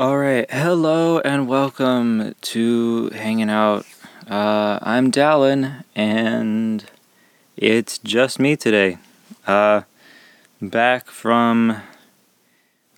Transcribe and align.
All 0.00 0.16
right, 0.16 0.50
hello 0.50 1.18
and 1.18 1.46
welcome 1.46 2.34
to 2.40 3.10
hanging 3.10 3.50
out. 3.50 3.84
Uh, 4.26 4.78
I'm 4.80 5.12
Dallin, 5.12 5.84
and 5.94 6.82
it's 7.54 7.98
just 7.98 8.38
me 8.38 8.56
today. 8.56 8.96
Uh, 9.46 9.82
back 10.62 11.08
from 11.08 11.82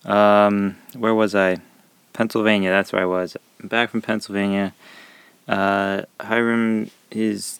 um, 0.05 0.77
where 0.97 1.13
was 1.13 1.35
I? 1.35 1.57
Pennsylvania. 2.13 2.69
That's 2.69 2.93
where 2.93 3.01
I 3.01 3.05
was. 3.05 3.35
Back 3.61 3.89
from 3.89 4.01
Pennsylvania. 4.01 4.73
Uh, 5.45 6.03
Hiram 6.21 6.89
is 7.11 7.59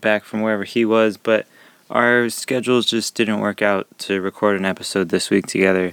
back 0.00 0.24
from 0.24 0.40
wherever 0.40 0.64
he 0.64 0.86
was, 0.86 1.18
but 1.18 1.46
our 1.90 2.30
schedules 2.30 2.86
just 2.86 3.14
didn't 3.14 3.40
work 3.40 3.60
out 3.60 3.86
to 3.98 4.22
record 4.22 4.56
an 4.56 4.64
episode 4.64 5.10
this 5.10 5.28
week 5.28 5.46
together. 5.46 5.92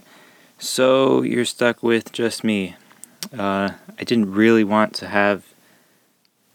So 0.60 1.24
you're 1.24 1.44
stuck 1.44 1.84
with 1.84 2.14
just 2.14 2.46
me. 2.46 2.78
Uh, 3.34 3.72
I 4.00 4.04
didn't 4.04 4.34
really 4.34 4.64
want 4.64 4.94
to 4.96 5.08
have 5.08 5.44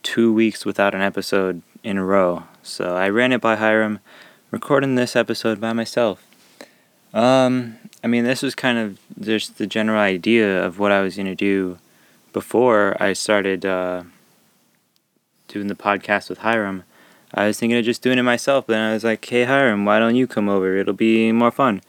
two 0.02 0.32
weeks 0.32 0.64
without 0.64 0.94
an 0.94 1.00
episode 1.00 1.62
in 1.82 1.98
a 1.98 2.04
row, 2.04 2.44
so 2.62 2.96
I 2.96 3.08
ran 3.08 3.32
it 3.32 3.40
by 3.40 3.56
Hiram, 3.56 3.98
recording 4.50 4.94
this 4.94 5.16
episode 5.16 5.60
by 5.60 5.72
myself. 5.72 6.24
Um, 7.12 7.76
I 8.04 8.06
mean, 8.06 8.24
this 8.24 8.42
was 8.42 8.54
kind 8.54 8.78
of 8.78 8.98
just 9.20 9.58
the 9.58 9.66
general 9.66 10.00
idea 10.00 10.64
of 10.64 10.78
what 10.78 10.92
I 10.92 11.00
was 11.00 11.16
gonna 11.16 11.34
do 11.34 11.78
before 12.32 12.96
I 13.02 13.12
started 13.12 13.66
uh, 13.66 14.04
doing 15.48 15.66
the 15.66 15.74
podcast 15.74 16.28
with 16.28 16.38
Hiram. 16.38 16.84
I 17.34 17.46
was 17.46 17.58
thinking 17.58 17.78
of 17.78 17.84
just 17.84 18.02
doing 18.02 18.18
it 18.18 18.22
myself, 18.22 18.66
but 18.66 18.74
then 18.74 18.90
I 18.90 18.92
was 18.92 19.04
like, 19.04 19.24
"Hey 19.24 19.44
Hiram, 19.44 19.84
why 19.84 19.98
don't 19.98 20.16
you 20.16 20.26
come 20.26 20.48
over? 20.48 20.76
It'll 20.76 20.94
be 20.94 21.32
more 21.32 21.50
fun." 21.50 21.82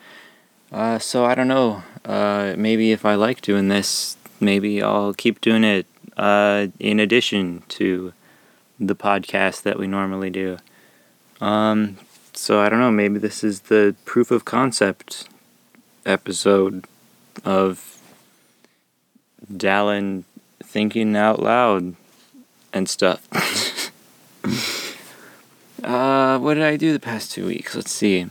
Uh, 0.72 1.00
so 1.00 1.26
I 1.26 1.36
don't 1.36 1.48
know. 1.48 1.84
Uh, 2.06 2.54
maybe 2.58 2.92
if 2.92 3.06
I 3.06 3.16
like 3.16 3.42
doing 3.42 3.68
this, 3.68 4.18
maybe 4.42 4.82
I'll 4.82 5.14
keep 5.14 5.42
doing 5.42 5.64
it 5.64 5.86
uh, 6.18 6.68
in 6.80 7.00
addition 7.00 7.64
to 7.70 8.14
the 8.80 8.96
podcast 8.96 9.62
that 9.64 9.78
we 9.78 9.88
normally 9.88 10.30
do. 10.30 10.58
Um, 11.40 11.98
so 12.34 12.60
I 12.60 12.70
don't 12.70 12.80
know. 12.80 12.92
Maybe 12.92 13.20
this 13.20 13.44
is 13.44 13.62
the 13.62 13.96
proof 14.06 14.32
of 14.32 14.46
concept 14.46 15.28
episode 16.06 16.86
of 17.46 18.00
Dallin 19.52 20.24
thinking 20.64 21.16
out 21.16 21.42
loud 21.42 21.96
and 22.74 22.90
stuff. 22.90 23.28
uh, 25.84 26.40
what 26.40 26.56
did 26.56 26.64
I 26.64 26.78
do 26.78 26.94
the 26.94 27.00
past 27.00 27.32
two 27.32 27.46
weeks? 27.48 27.76
Let's 27.76 27.92
see. 27.92 28.28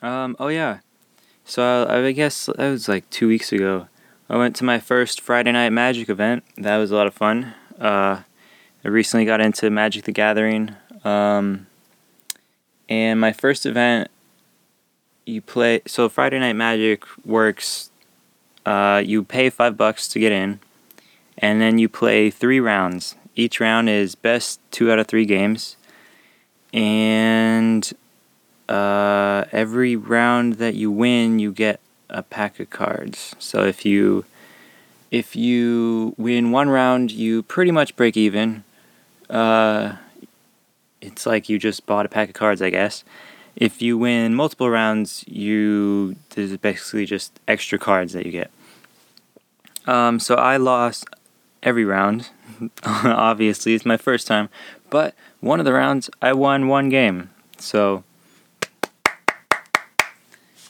Um, 0.00 0.36
oh 0.38 0.48
yeah. 0.48 0.78
So 1.44 1.86
I, 1.88 2.06
I 2.06 2.12
guess 2.12 2.46
that 2.46 2.58
was 2.58 2.88
like 2.88 3.08
two 3.10 3.28
weeks 3.28 3.52
ago. 3.52 3.88
I 4.32 4.36
went 4.36 4.56
to 4.56 4.64
my 4.64 4.78
first 4.78 5.20
Friday 5.20 5.52
Night 5.52 5.74
Magic 5.74 6.08
event. 6.08 6.42
That 6.56 6.78
was 6.78 6.90
a 6.90 6.96
lot 6.96 7.06
of 7.06 7.12
fun. 7.12 7.52
Uh, 7.78 8.22
I 8.82 8.88
recently 8.88 9.26
got 9.26 9.42
into 9.42 9.68
Magic 9.68 10.04
the 10.04 10.12
Gathering. 10.12 10.74
Um, 11.04 11.66
and 12.88 13.20
my 13.20 13.34
first 13.34 13.66
event, 13.66 14.10
you 15.26 15.42
play. 15.42 15.82
So 15.86 16.08
Friday 16.08 16.38
Night 16.38 16.54
Magic 16.54 17.04
works. 17.26 17.90
Uh, 18.64 19.02
you 19.04 19.22
pay 19.22 19.50
five 19.50 19.76
bucks 19.76 20.08
to 20.08 20.18
get 20.18 20.32
in, 20.32 20.60
and 21.36 21.60
then 21.60 21.76
you 21.76 21.90
play 21.90 22.30
three 22.30 22.58
rounds. 22.58 23.16
Each 23.36 23.60
round 23.60 23.90
is 23.90 24.14
best 24.14 24.60
two 24.70 24.90
out 24.90 24.98
of 24.98 25.08
three 25.08 25.26
games, 25.26 25.76
and 26.72 27.92
uh, 28.66 29.44
every 29.52 29.94
round 29.94 30.54
that 30.54 30.74
you 30.74 30.90
win, 30.90 31.38
you 31.38 31.52
get 31.52 31.81
a 32.12 32.22
pack 32.22 32.60
of 32.60 32.70
cards. 32.70 33.34
So 33.38 33.64
if 33.64 33.84
you 33.84 34.24
if 35.10 35.34
you 35.34 36.14
win 36.16 36.52
one 36.52 36.68
round, 36.68 37.10
you 37.10 37.42
pretty 37.42 37.70
much 37.70 37.96
break 37.96 38.16
even. 38.16 38.64
Uh, 39.28 39.96
it's 41.00 41.26
like 41.26 41.48
you 41.48 41.58
just 41.58 41.84
bought 41.84 42.06
a 42.06 42.08
pack 42.08 42.28
of 42.28 42.34
cards, 42.34 42.62
I 42.62 42.70
guess. 42.70 43.02
If 43.56 43.82
you 43.82 43.98
win 43.98 44.34
multiple 44.34 44.70
rounds, 44.70 45.24
you 45.26 46.16
there's 46.30 46.56
basically 46.58 47.06
just 47.06 47.38
extra 47.48 47.78
cards 47.78 48.12
that 48.12 48.24
you 48.24 48.32
get. 48.32 48.50
Um, 49.86 50.20
so 50.20 50.36
I 50.36 50.56
lost 50.56 51.06
every 51.62 51.84
round. 51.84 52.30
Obviously, 52.84 53.74
it's 53.74 53.84
my 53.84 53.96
first 53.96 54.26
time, 54.26 54.48
but 54.90 55.14
one 55.40 55.58
of 55.58 55.64
the 55.64 55.72
rounds 55.72 56.08
I 56.20 56.32
won 56.32 56.68
one 56.68 56.88
game. 56.88 57.30
So, 57.58 58.04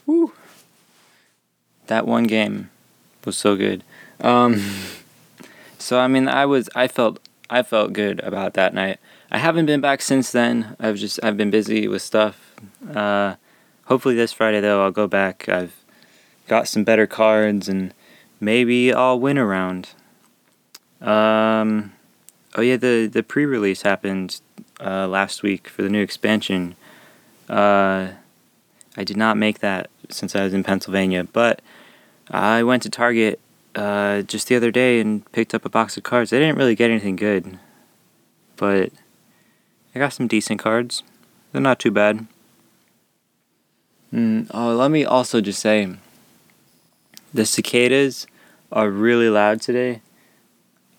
woo, 0.07 0.33
that 1.93 2.07
one 2.07 2.25
game 2.25 2.71
was 3.27 3.37
so 3.37 3.55
good. 3.55 3.85
Um, 4.21 4.63
so 5.79 6.01
I 6.01 6.09
mean, 6.09 6.27
I 6.27 6.47
was 6.47 6.71
I 6.75 6.89
felt 6.89 7.21
I 7.51 7.63
felt 7.63 7.93
good 7.93 8.19
about 8.21 8.55
that 8.55 8.73
night. 8.73 8.99
I 9.31 9.37
haven't 9.37 9.67
been 9.67 9.83
back 9.83 10.01
since 10.01 10.33
then. 10.33 10.75
I've 10.81 10.97
just 10.97 11.21
I've 11.23 11.37
been 11.37 11.51
busy 11.51 11.87
with 11.87 12.01
stuff. 12.01 12.55
Uh, 12.95 13.35
hopefully 13.85 14.15
this 14.15 14.33
Friday 14.33 14.61
though 14.61 14.83
I'll 14.83 14.91
go 14.91 15.07
back. 15.07 15.51
I've 15.51 15.75
got 16.49 16.67
some 16.67 16.83
better 16.83 17.07
cards 17.07 17.69
and 17.69 17.93
maybe 18.41 18.93
I'll 18.93 19.21
win 19.21 19.37
a 19.37 19.45
round. 19.45 19.91
Um, 21.03 21.93
oh 22.55 22.63
yeah, 22.63 22.79
the 22.79 23.07
the 23.07 23.23
pre-release 23.23 23.83
happened 23.83 24.41
uh, 24.81 25.07
last 25.07 25.43
week 25.43 25.69
for 25.69 25.83
the 25.83 25.91
new 25.91 26.03
expansion. 26.03 26.75
Uh, 27.51 28.13
I 28.97 29.05
did 29.05 29.19
not 29.19 29.37
make 29.37 29.59
that 29.59 29.91
since 30.09 30.35
I 30.35 30.45
was 30.45 30.55
in 30.55 30.65
Pennsylvania, 30.65 31.25
but 31.25 31.61
I 32.33 32.63
went 32.63 32.83
to 32.85 32.91
Target 32.91 33.39
uh, 33.75 34.23
just 34.23 34.49
the 34.49 34.57
other 34.57 34.71
day 34.71 35.01
and 35.01 35.31
picked 35.33 35.55
up 35.55 35.65
a 35.65 35.69
box 35.69 35.97
of 35.97 36.03
cards. 36.03 36.33
I 36.33 36.39
didn't 36.39 36.57
really 36.57 36.75
get 36.75 36.91
anything 36.91 37.17
good, 37.17 37.59
but 38.57 38.91
I 39.95 39.99
got 39.99 40.15
some 40.15 40.27
decent 40.27 40.59
cards. 40.59 41.03
They're 41.53 41.61
not 41.61 41.79
too 41.79 41.91
bad. 41.91 42.27
Mm, 44.13 44.51
oh, 44.53 44.75
let 44.75 44.91
me 44.91 45.05
also 45.05 45.41
just 45.41 45.61
say 45.61 45.95
the 47.33 47.47
cicadas 47.47 48.27
are 48.71 48.91
really 48.91 49.29
loud 49.29 49.61
today. 49.61 50.01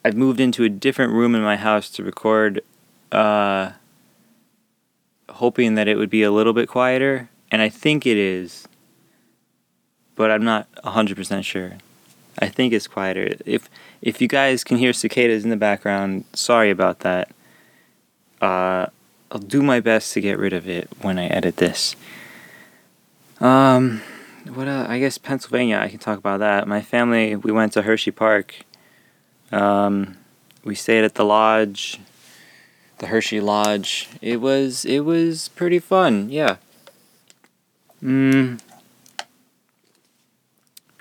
I've 0.05 0.17
moved 0.17 0.39
into 0.39 0.63
a 0.63 0.69
different 0.69 1.13
room 1.13 1.33
in 1.33 1.41
my 1.41 1.55
house 1.55 1.89
to 1.91 2.03
record, 2.03 2.61
uh, 3.11 3.71
hoping 5.29 5.75
that 5.75 5.87
it 5.87 5.97
would 5.97 6.09
be 6.09 6.23
a 6.23 6.31
little 6.31 6.53
bit 6.53 6.67
quieter, 6.67 7.29
and 7.51 7.61
I 7.61 7.69
think 7.69 8.05
it 8.05 8.17
is, 8.17 8.67
but 10.15 10.31
I'm 10.31 10.43
not 10.43 10.71
100% 10.83 11.43
sure. 11.43 11.73
I 12.39 12.47
think 12.47 12.73
it's 12.73 12.87
quieter. 12.87 13.35
If 13.45 13.69
if 14.01 14.21
you 14.21 14.27
guys 14.27 14.63
can 14.63 14.77
hear 14.77 14.91
cicadas 14.91 15.43
in 15.43 15.49
the 15.49 15.57
background, 15.57 16.25
sorry 16.33 16.71
about 16.71 16.99
that. 16.99 17.29
Uh, 18.41 18.87
I'll 19.31 19.39
do 19.39 19.61
my 19.61 19.79
best 19.79 20.13
to 20.13 20.21
get 20.21 20.37
rid 20.37 20.53
of 20.53 20.67
it 20.67 20.89
when 21.01 21.17
I 21.17 21.27
edit 21.27 21.57
this. 21.57 21.95
Um, 23.39 24.01
what 24.53 24.67
uh, 24.67 24.85
I 24.89 24.99
guess 24.99 25.17
Pennsylvania. 25.17 25.77
I 25.77 25.89
can 25.89 25.99
talk 25.99 26.17
about 26.17 26.39
that. 26.39 26.67
My 26.67 26.81
family 26.81 27.35
we 27.35 27.51
went 27.51 27.73
to 27.73 27.83
Hershey 27.83 28.11
Park. 28.11 28.65
Um, 29.51 30.17
we 30.63 30.75
stayed 30.75 31.03
at 31.03 31.15
the 31.15 31.25
lodge, 31.25 31.99
the 32.97 33.07
Hershey 33.07 33.39
Lodge. 33.39 34.09
It 34.21 34.41
was 34.41 34.85
it 34.85 35.01
was 35.01 35.49
pretty 35.49 35.79
fun. 35.79 36.29
Yeah. 36.29 36.57
Hmm. 37.99 38.55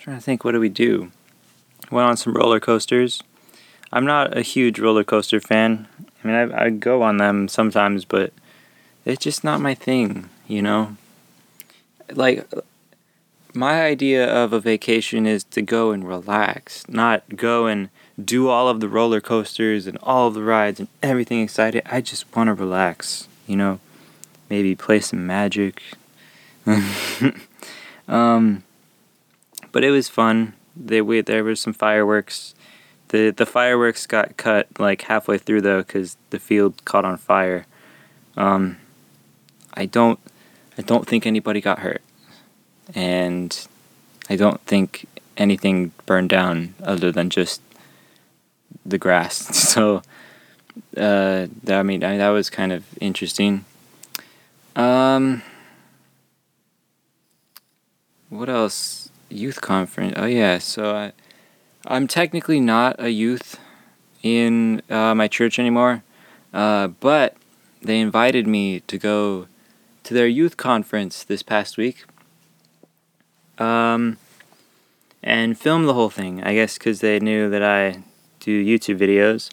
Trying 0.02 0.16
to 0.16 0.20
think, 0.20 0.42
what 0.42 0.50
do 0.50 0.58
we 0.58 0.68
do? 0.68 1.12
Went 1.92 2.08
on 2.08 2.16
some 2.16 2.34
roller 2.34 2.58
coasters. 2.58 3.22
I'm 3.92 4.04
not 4.04 4.36
a 4.36 4.42
huge 4.42 4.80
roller 4.80 5.04
coaster 5.04 5.38
fan. 5.38 5.86
I 6.24 6.26
mean, 6.26 6.34
I, 6.34 6.64
I 6.64 6.70
go 6.70 7.02
on 7.02 7.18
them 7.18 7.46
sometimes, 7.46 8.04
but 8.04 8.32
it's 9.04 9.22
just 9.22 9.44
not 9.44 9.60
my 9.60 9.74
thing, 9.76 10.28
you 10.48 10.60
know? 10.60 10.96
Like, 12.10 12.50
my 13.54 13.84
idea 13.84 14.26
of 14.26 14.52
a 14.52 14.58
vacation 14.58 15.24
is 15.24 15.44
to 15.44 15.62
go 15.62 15.92
and 15.92 16.08
relax, 16.08 16.88
not 16.88 17.36
go 17.36 17.66
and 17.66 17.88
do 18.22 18.48
all 18.48 18.68
of 18.68 18.80
the 18.80 18.88
roller 18.88 19.20
coasters 19.20 19.86
and 19.86 19.98
all 20.02 20.26
of 20.26 20.34
the 20.34 20.42
rides 20.42 20.80
and 20.80 20.88
everything 21.00 21.40
excited. 21.42 21.84
I 21.86 22.00
just 22.00 22.24
want 22.34 22.48
to 22.48 22.54
relax, 22.54 23.28
you 23.46 23.54
know? 23.54 23.78
Maybe 24.50 24.74
play 24.74 24.98
some 24.98 25.24
magic. 25.28 25.80
um, 28.08 28.64
but 29.72 29.82
it 29.82 29.90
was 29.90 30.08
fun. 30.08 30.54
They 30.76 31.00
we, 31.00 31.20
there 31.20 31.44
was 31.44 31.60
some 31.60 31.72
fireworks. 31.72 32.54
The 33.08 33.30
the 33.30 33.46
fireworks 33.46 34.06
got 34.06 34.36
cut 34.36 34.68
like 34.78 35.02
halfway 35.02 35.38
through 35.38 35.62
though 35.62 35.82
because 35.82 36.16
the 36.30 36.38
field 36.38 36.84
caught 36.84 37.04
on 37.04 37.16
fire. 37.16 37.66
Um, 38.36 38.78
I 39.74 39.86
don't 39.86 40.18
I 40.78 40.82
don't 40.82 41.06
think 41.06 41.26
anybody 41.26 41.60
got 41.60 41.80
hurt, 41.80 42.02
and 42.94 43.66
I 44.30 44.36
don't 44.36 44.60
think 44.62 45.06
anything 45.36 45.92
burned 46.06 46.28
down 46.28 46.74
other 46.82 47.10
than 47.10 47.30
just 47.30 47.60
the 48.84 48.98
grass. 48.98 49.48
So, 49.72 50.02
uh, 50.96 51.48
that, 51.64 51.78
I 51.78 51.82
mean, 51.82 52.04
I, 52.04 52.18
that 52.18 52.28
was 52.30 52.50
kind 52.50 52.72
of 52.72 52.84
interesting. 53.00 53.64
Um, 54.76 55.42
what 58.28 58.48
else? 58.48 59.10
Youth 59.32 59.60
conference. 59.60 60.14
Oh 60.16 60.26
yeah. 60.26 60.58
So 60.58 60.94
I, 60.94 61.12
I'm 61.86 62.06
technically 62.06 62.60
not 62.60 62.96
a 62.98 63.10
youth 63.10 63.58
in 64.22 64.82
uh, 64.90 65.14
my 65.14 65.28
church 65.28 65.58
anymore, 65.58 66.04
uh, 66.52 66.88
but 66.88 67.36
they 67.80 67.98
invited 67.98 68.46
me 68.46 68.80
to 68.80 68.98
go 68.98 69.48
to 70.04 70.14
their 70.14 70.26
youth 70.26 70.56
conference 70.56 71.24
this 71.24 71.42
past 71.42 71.76
week. 71.76 72.04
Um, 73.58 74.18
and 75.22 75.58
film 75.58 75.84
the 75.84 75.94
whole 75.94 76.10
thing. 76.10 76.42
I 76.42 76.54
guess 76.54 76.78
because 76.78 77.00
they 77.00 77.18
knew 77.20 77.48
that 77.50 77.62
I 77.62 78.02
do 78.40 78.64
YouTube 78.64 78.98
videos. 78.98 79.50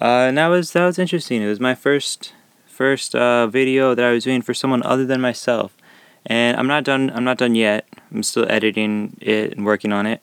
Uh, 0.00 0.28
and 0.28 0.38
that 0.38 0.48
was 0.48 0.72
that 0.72 0.84
was 0.84 0.98
interesting. 0.98 1.42
It 1.42 1.48
was 1.48 1.60
my 1.60 1.74
first 1.74 2.32
first 2.66 3.14
uh, 3.14 3.46
video 3.46 3.94
that 3.94 4.04
I 4.04 4.12
was 4.12 4.24
doing 4.24 4.42
for 4.42 4.54
someone 4.54 4.82
other 4.84 5.04
than 5.04 5.20
myself. 5.20 5.76
And 6.26 6.56
I'm 6.56 6.66
not 6.66 6.84
done. 6.84 7.10
I'm 7.14 7.24
not 7.24 7.38
done 7.38 7.54
yet. 7.54 7.86
I'm 8.12 8.22
still 8.22 8.46
editing 8.50 9.16
it 9.20 9.52
and 9.52 9.64
working 9.64 9.92
on 9.92 10.06
it. 10.06 10.20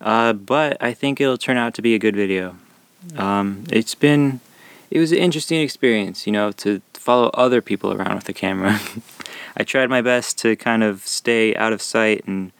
Uh, 0.00 0.32
but 0.32 0.76
I 0.80 0.92
think 0.92 1.20
it'll 1.20 1.38
turn 1.38 1.56
out 1.56 1.74
to 1.74 1.82
be 1.82 1.94
a 1.94 1.98
good 1.98 2.16
video. 2.16 2.56
Um, 3.16 3.64
it's 3.70 3.94
been 3.94 4.40
it 4.90 4.98
was 4.98 5.10
an 5.10 5.18
interesting 5.18 5.60
experience, 5.60 6.26
you 6.26 6.32
know, 6.32 6.52
to 6.52 6.82
follow 6.92 7.30
other 7.34 7.62
people 7.62 7.92
around 7.92 8.14
with 8.14 8.24
the 8.24 8.32
camera. 8.32 8.78
I 9.56 9.64
tried 9.64 9.90
my 9.90 10.02
best 10.02 10.38
to 10.40 10.54
kind 10.56 10.82
of 10.82 11.06
stay 11.06 11.54
out 11.56 11.72
of 11.72 11.80
sight 11.80 12.24
and 12.26 12.52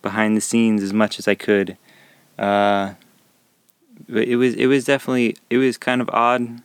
behind 0.00 0.36
the 0.36 0.40
scenes 0.40 0.82
as 0.82 0.92
much 0.92 1.18
as 1.18 1.26
I 1.26 1.34
could. 1.34 1.76
Uh, 2.38 2.94
but 4.08 4.28
it 4.28 4.36
was 4.36 4.54
it 4.54 4.66
was 4.66 4.84
definitely 4.84 5.36
it 5.50 5.58
was 5.58 5.76
kind 5.76 6.00
of 6.00 6.08
odd, 6.10 6.62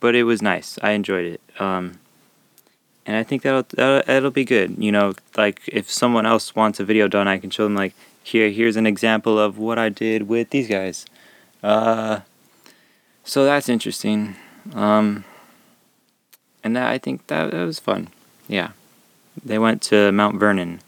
but 0.00 0.14
it 0.14 0.24
was 0.24 0.42
nice. 0.42 0.78
I 0.82 0.90
enjoyed 0.90 1.24
it. 1.24 1.40
Um, 1.58 1.98
and 3.06 3.16
I 3.16 3.22
think 3.22 3.42
that'll, 3.42 3.64
that'll 3.74 4.02
that'll 4.06 4.30
be 4.30 4.44
good. 4.44 4.76
You 4.78 4.92
know, 4.92 5.14
like 5.36 5.60
if 5.66 5.90
someone 5.90 6.26
else 6.26 6.54
wants 6.54 6.80
a 6.80 6.84
video 6.84 7.08
done, 7.08 7.28
I 7.28 7.38
can 7.38 7.50
show 7.50 7.64
them 7.64 7.74
like 7.74 7.94
here 8.22 8.50
here's 8.50 8.76
an 8.76 8.86
example 8.86 9.38
of 9.38 9.58
what 9.58 9.78
I 9.78 9.88
did 9.88 10.28
with 10.28 10.50
these 10.50 10.68
guys. 10.68 11.06
Uh, 11.62 12.20
so 13.24 13.44
that's 13.44 13.68
interesting. 13.68 14.36
Um, 14.74 15.24
and 16.64 16.76
that 16.76 16.88
I 16.88 16.98
think 16.98 17.26
that, 17.26 17.50
that 17.50 17.64
was 17.64 17.78
fun. 17.78 18.08
Yeah, 18.48 18.70
they 19.44 19.58
went 19.58 19.82
to 19.82 20.12
Mount 20.12 20.38
Vernon 20.38 20.80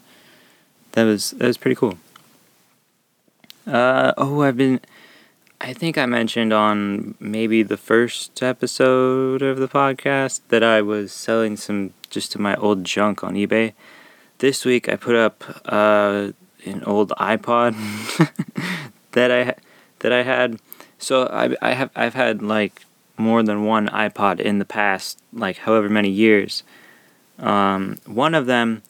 that 0.95 1.03
was 1.03 1.31
that 1.31 1.45
was 1.45 1.57
pretty 1.57 1.75
cool. 1.75 1.97
Uh, 3.67 4.13
oh, 4.17 4.41
I've 4.41 4.57
been. 4.57 4.79
I 5.61 5.71
think 5.71 5.97
I 5.97 6.05
mentioned 6.05 6.51
on 6.51 7.15
maybe 7.19 7.63
the 7.63 7.77
first 7.77 8.43
episode 8.43 9.41
of 9.41 9.57
the 9.57 9.69
podcast 9.69 10.41
that 10.49 10.63
I 10.63 10.81
was 10.81 11.13
selling 11.13 11.55
some 11.55 11.93
just 12.09 12.33
to 12.33 12.41
my 12.41 12.55
old 12.55 12.83
junk 12.83 13.23
on 13.23 13.35
eBay. 13.35 13.73
This 14.39 14.65
week 14.65 14.89
I 14.89 14.97
put 14.97 15.15
up 15.15 15.43
uh, 15.65 16.31
an 16.65 16.83
old 16.83 17.11
iPod 17.11 17.73
that 19.13 19.31
I 19.31 19.55
that 19.99 20.11
I 20.11 20.23
had. 20.23 20.59
So 20.99 21.27
I 21.27 21.55
I 21.61 21.73
have 21.73 21.89
I've 21.95 22.15
had 22.15 22.41
like 22.41 22.85
more 23.17 23.41
than 23.41 23.63
one 23.63 23.87
iPod 23.87 24.41
in 24.41 24.59
the 24.59 24.65
past 24.65 25.19
like 25.31 25.59
however 25.59 25.87
many 25.87 26.09
years. 26.09 26.63
Um, 27.39 27.99
one 28.05 28.35
of 28.35 28.45
them 28.45 28.83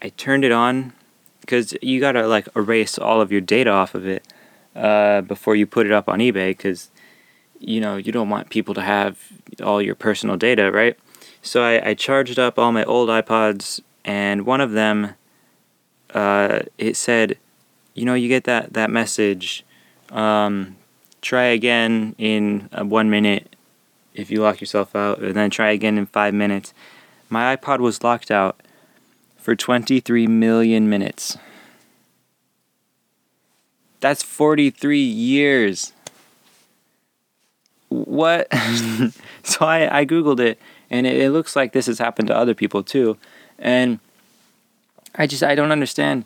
I 0.00 0.08
turned 0.08 0.44
it 0.44 0.52
on 0.52 0.94
because 1.42 1.76
you 1.82 2.00
gotta 2.00 2.26
like 2.26 2.48
erase 2.56 2.96
all 2.96 3.20
of 3.20 3.30
your 3.30 3.42
data 3.42 3.70
off 3.70 3.94
of 3.94 4.06
it 4.06 4.26
uh, 4.74 5.22
before 5.22 5.56
you 5.56 5.66
put 5.66 5.86
it 5.86 5.92
up 5.92 6.08
on 6.08 6.18
eBay 6.18 6.50
because 6.50 6.90
you 7.60 7.80
know 7.80 7.96
you 7.96 8.12
don't 8.12 8.28
want 8.28 8.50
people 8.50 8.74
to 8.74 8.82
have 8.82 9.18
all 9.62 9.82
your 9.82 9.94
personal 9.94 10.36
data, 10.36 10.70
right? 10.70 10.98
So 11.42 11.62
I, 11.62 11.90
I 11.90 11.94
charged 11.94 12.38
up 12.38 12.58
all 12.58 12.72
my 12.72 12.84
old 12.84 13.08
iPods, 13.08 13.80
and 14.04 14.44
one 14.46 14.60
of 14.60 14.72
them, 14.72 15.14
uh, 16.14 16.60
it 16.76 16.96
said, 16.96 17.38
you 17.94 18.04
know, 18.04 18.14
you 18.14 18.28
get 18.28 18.44
that 18.44 18.72
that 18.74 18.90
message. 18.90 19.64
Um, 20.10 20.76
try 21.20 21.44
again 21.44 22.14
in 22.16 22.68
uh, 22.72 22.84
one 22.84 23.10
minute 23.10 23.54
if 24.14 24.30
you 24.30 24.42
lock 24.42 24.60
yourself 24.60 24.96
out, 24.96 25.20
and 25.20 25.34
then 25.34 25.50
try 25.50 25.70
again 25.70 25.98
in 25.98 26.06
five 26.06 26.34
minutes. 26.34 26.72
My 27.28 27.54
iPod 27.54 27.80
was 27.80 28.02
locked 28.02 28.30
out 28.30 28.60
for 29.36 29.54
23 29.54 30.26
million 30.26 30.88
minutes. 30.88 31.38
That's 34.00 34.22
43 34.22 35.00
years. 35.00 35.92
What? 37.88 38.48
so 39.42 39.66
I, 39.66 40.00
I 40.00 40.06
Googled 40.06 40.40
it, 40.40 40.58
and 40.90 41.06
it, 41.06 41.20
it 41.20 41.30
looks 41.30 41.56
like 41.56 41.72
this 41.72 41.86
has 41.86 41.98
happened 41.98 42.28
to 42.28 42.36
other 42.36 42.54
people 42.54 42.82
too. 42.82 43.16
And 43.58 43.98
I 45.14 45.26
just, 45.26 45.42
I 45.42 45.54
don't 45.54 45.72
understand. 45.72 46.24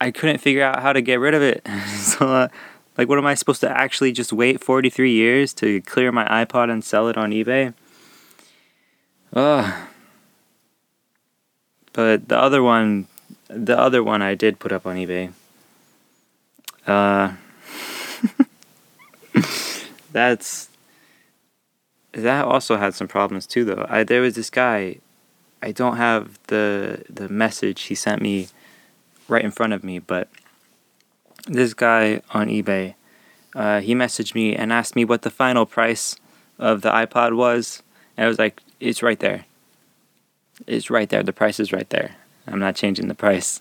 I 0.00 0.10
couldn't 0.10 0.38
figure 0.38 0.62
out 0.62 0.82
how 0.82 0.92
to 0.92 1.00
get 1.00 1.20
rid 1.20 1.34
of 1.34 1.42
it. 1.42 1.66
so, 1.96 2.28
uh, 2.28 2.48
like, 2.96 3.08
what 3.08 3.18
am 3.18 3.26
I 3.26 3.34
supposed 3.34 3.60
to 3.60 3.70
actually 3.70 4.12
just 4.12 4.32
wait 4.32 4.62
43 4.62 5.12
years 5.12 5.52
to 5.54 5.80
clear 5.82 6.10
my 6.10 6.26
iPod 6.44 6.70
and 6.70 6.84
sell 6.84 7.08
it 7.08 7.16
on 7.16 7.30
eBay? 7.30 7.74
Ugh. 9.34 9.88
But 11.92 12.28
the 12.28 12.38
other 12.38 12.62
one, 12.62 13.06
the 13.48 13.78
other 13.78 14.02
one 14.02 14.22
I 14.22 14.34
did 14.34 14.58
put 14.58 14.72
up 14.72 14.86
on 14.86 14.96
eBay. 14.96 15.32
Uh, 16.88 17.34
that's 20.12 20.70
that 22.12 22.44
also 22.46 22.76
had 22.76 22.94
some 22.94 23.08
problems 23.08 23.46
too, 23.46 23.64
though. 23.64 23.86
I 23.88 24.04
there 24.04 24.22
was 24.22 24.34
this 24.34 24.50
guy. 24.50 24.98
I 25.62 25.72
don't 25.72 25.96
have 25.96 26.38
the 26.46 27.04
the 27.10 27.28
message 27.28 27.82
he 27.82 27.94
sent 27.94 28.22
me 28.22 28.48
right 29.28 29.44
in 29.44 29.50
front 29.50 29.74
of 29.74 29.84
me, 29.84 29.98
but 29.98 30.28
this 31.46 31.74
guy 31.74 32.22
on 32.30 32.48
eBay, 32.48 32.94
uh, 33.54 33.80
he 33.80 33.94
messaged 33.94 34.34
me 34.34 34.56
and 34.56 34.72
asked 34.72 34.96
me 34.96 35.04
what 35.04 35.22
the 35.22 35.30
final 35.30 35.66
price 35.66 36.16
of 36.58 36.80
the 36.80 36.90
iPod 36.90 37.36
was, 37.36 37.82
and 38.16 38.24
I 38.24 38.28
was 38.28 38.38
like, 38.38 38.62
"It's 38.80 39.02
right 39.02 39.20
there." 39.20 39.44
It's 40.66 40.90
right 40.90 41.08
there. 41.08 41.22
The 41.22 41.32
price 41.32 41.60
is 41.60 41.72
right 41.72 41.88
there. 41.90 42.16
I'm 42.46 42.58
not 42.58 42.74
changing 42.74 43.08
the 43.08 43.14
price. 43.14 43.60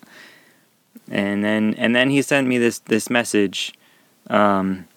And 1.10 1.44
then 1.44 1.74
and 1.78 1.96
then 1.96 2.10
he 2.10 2.22
sent 2.22 2.48
me 2.48 2.58
this 2.58 2.80
this 2.80 3.10
message. 3.10 3.74
Um, 4.30 4.88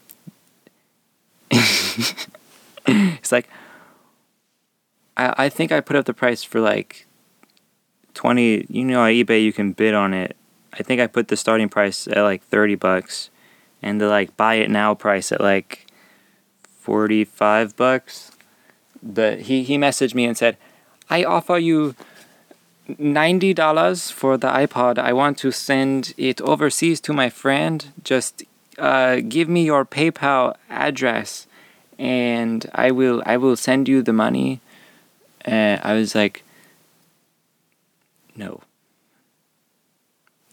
it's 1.50 3.32
like 3.32 3.48
I 5.16 5.34
I 5.44 5.48
think 5.48 5.72
I 5.72 5.80
put 5.80 5.96
up 5.96 6.04
the 6.04 6.14
price 6.14 6.42
for 6.42 6.60
like 6.60 7.06
twenty. 8.14 8.66
You 8.68 8.84
know, 8.84 9.02
on 9.02 9.10
eBay 9.10 9.42
you 9.42 9.52
can 9.52 9.72
bid 9.72 9.94
on 9.94 10.14
it. 10.14 10.36
I 10.72 10.82
think 10.82 11.00
I 11.00 11.06
put 11.06 11.28
the 11.28 11.36
starting 11.36 11.68
price 11.68 12.06
at 12.08 12.22
like 12.22 12.42
thirty 12.42 12.74
bucks, 12.74 13.30
and 13.82 14.00
the 14.00 14.08
like 14.08 14.36
buy 14.36 14.54
it 14.54 14.70
now 14.70 14.94
price 14.94 15.32
at 15.32 15.40
like 15.40 15.86
forty 16.62 17.24
five 17.24 17.76
bucks. 17.76 18.32
But 19.02 19.42
he 19.42 19.62
he 19.62 19.78
messaged 19.78 20.14
me 20.14 20.24
and 20.24 20.36
said 20.36 20.56
I 21.08 21.24
offer 21.24 21.58
you 21.58 21.96
$90 22.96 24.12
for 24.12 24.36
the 24.36 24.48
iPod. 24.48 24.98
I 24.98 25.12
want 25.12 25.38
to 25.38 25.50
send 25.50 26.14
it 26.16 26.40
overseas 26.40 27.00
to 27.02 27.12
my 27.12 27.28
friend. 27.28 27.92
Just 28.04 28.44
uh, 28.78 29.20
give 29.28 29.48
me 29.48 29.64
your 29.64 29.84
PayPal 29.84 30.54
address 30.68 31.46
and 32.00 32.68
I 32.74 32.90
will 32.90 33.22
I 33.26 33.36
will 33.36 33.56
send 33.56 33.88
you 33.88 34.02
the 34.02 34.12
money. 34.12 34.60
And 35.42 35.80
I 35.84 35.94
was 35.94 36.14
like 36.14 36.42
no. 38.34 38.62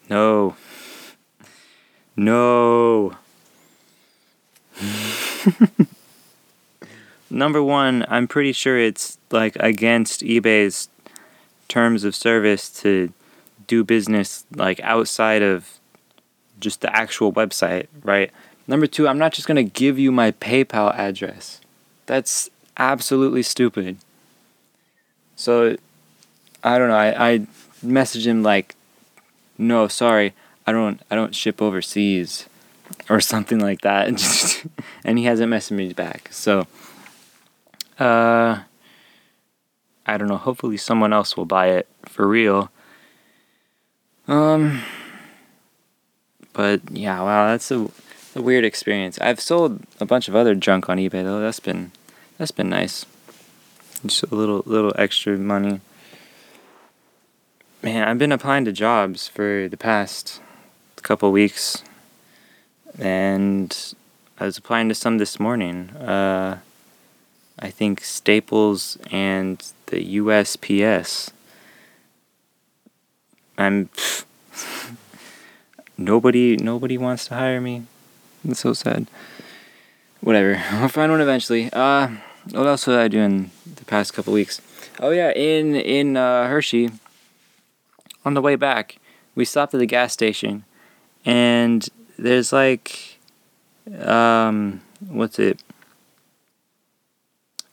No. 0.09 0.55
No. 2.17 3.15
number 7.29 7.63
one, 7.63 8.05
I'm 8.09 8.27
pretty 8.27 8.51
sure 8.51 8.77
it's 8.77 9.17
like 9.31 9.55
against 9.57 10.21
eBay's 10.21 10.89
terms 11.67 12.03
of 12.03 12.15
service 12.15 12.69
to 12.81 13.11
do 13.67 13.83
business 13.83 14.45
like 14.55 14.79
outside 14.81 15.41
of 15.41 15.79
just 16.59 16.81
the 16.81 16.95
actual 16.95 17.31
website, 17.33 17.87
right? 18.03 18.31
Number 18.67 18.87
two, 18.87 19.07
I'm 19.07 19.17
not 19.17 19.33
just 19.33 19.47
gonna 19.47 19.63
give 19.63 19.99
you 19.99 20.11
my 20.11 20.31
PayPal 20.31 20.93
address. 20.95 21.61
That's 22.05 22.49
absolutely 22.77 23.43
stupid. 23.43 23.97
So 25.35 25.77
I 26.63 26.77
don't 26.77 26.89
know, 26.89 26.95
I, 26.95 27.31
I 27.31 27.47
messaged 27.85 28.25
him 28.25 28.43
like 28.43 28.75
no, 29.57 29.87
sorry, 29.87 30.33
I 30.65 30.71
don't 30.71 31.01
I 31.09 31.15
don't 31.15 31.35
ship 31.35 31.61
overseas 31.61 32.47
or 33.09 33.19
something 33.19 33.59
like 33.59 33.81
that. 33.81 34.07
and 35.03 35.17
he 35.17 35.25
hasn't 35.25 35.51
messaged 35.51 35.71
me 35.71 35.93
back. 35.93 36.29
So 36.31 36.67
uh, 37.99 38.59
I 40.07 40.17
don't 40.17 40.29
know. 40.29 40.37
Hopefully, 40.37 40.77
someone 40.77 41.11
else 41.11 41.35
will 41.35 41.45
buy 41.45 41.67
it 41.67 41.87
for 42.05 42.27
real. 42.27 42.71
Um, 44.27 44.81
but 46.53 46.81
yeah, 46.91 47.21
wow, 47.21 47.47
that's 47.47 47.69
a, 47.71 47.89
a 48.35 48.41
weird 48.41 48.65
experience. 48.65 49.19
I've 49.19 49.39
sold 49.39 49.81
a 49.99 50.05
bunch 50.05 50.27
of 50.27 50.35
other 50.35 50.55
junk 50.55 50.89
on 50.89 50.97
eBay 50.97 51.23
though. 51.23 51.41
That's 51.41 51.59
been 51.59 51.91
that's 52.37 52.51
been 52.51 52.69
nice. 52.69 53.05
Just 54.05 54.23
a 54.23 54.35
little 54.35 54.63
little 54.65 54.93
extra 54.97 55.37
money. 55.37 55.81
Man, 57.83 58.07
I've 58.07 58.17
been 58.17 58.31
applying 58.31 58.65
to 58.65 58.71
jobs 58.71 59.27
for 59.27 59.67
the 59.69 59.77
past 59.77 60.41
couple 61.03 61.31
weeks, 61.31 61.83
and 62.97 63.93
I 64.39 64.45
was 64.45 64.57
applying 64.57 64.89
to 64.89 64.95
some 64.95 65.19
this 65.19 65.39
morning. 65.39 65.89
Uh, 65.91 66.59
I 67.59 67.69
think 67.69 68.03
Staples 68.03 68.97
and 69.09 69.63
the 69.87 70.17
USPS. 70.17 71.31
I'm 73.57 73.89
nobody 75.97 76.55
nobody 76.55 76.97
wants 76.97 77.27
to 77.27 77.33
hire 77.35 77.59
me. 77.59 77.83
It's 78.47 78.59
so 78.59 78.73
sad. 78.73 79.07
Whatever. 80.21 80.61
I'll 80.71 80.89
find 80.89 81.11
one 81.11 81.21
eventually. 81.21 81.69
Uh 81.73 82.09
what 82.51 82.67
else 82.67 82.85
did 82.85 82.95
I 82.95 83.07
do 83.07 83.19
in 83.19 83.51
the 83.65 83.85
past 83.85 84.13
couple 84.13 84.33
weeks? 84.33 84.61
Oh 84.99 85.09
yeah, 85.09 85.31
in 85.31 85.75
in 85.75 86.15
uh, 86.15 86.47
Hershey 86.47 86.91
on 88.23 88.33
the 88.33 88.41
way 88.41 88.55
back, 88.55 88.99
we 89.35 89.45
stopped 89.45 89.73
at 89.73 89.79
the 89.79 89.85
gas 89.85 90.13
station 90.13 90.63
and 91.25 91.87
there's 92.17 92.53
like 92.53 93.19
um 94.01 94.81
what's 95.07 95.39
it 95.39 95.61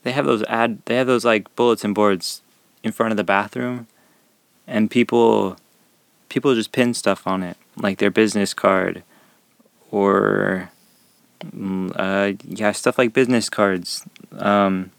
they 0.04 0.12
have 0.12 0.24
those 0.24 0.42
ad 0.44 0.78
they 0.86 0.96
have 0.96 1.06
those 1.06 1.24
like 1.24 1.54
bulletin 1.56 1.92
boards 1.92 2.40
in 2.82 2.92
front 2.92 3.10
of 3.10 3.16
the 3.16 3.24
bathroom 3.24 3.86
and 4.66 4.90
people 4.90 5.56
people 6.28 6.54
just 6.54 6.72
pin 6.72 6.94
stuff 6.94 7.26
on 7.26 7.42
it 7.42 7.56
like 7.76 7.98
their 7.98 8.10
business 8.10 8.54
card 8.54 9.02
or 9.90 10.70
mm, 11.44 11.92
uh, 11.96 12.36
yeah 12.44 12.72
stuff 12.72 12.98
like 12.98 13.12
business 13.12 13.48
cards. 13.48 14.04
Um, 14.38 14.90